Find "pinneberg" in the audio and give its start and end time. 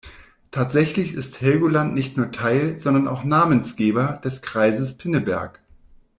4.97-5.59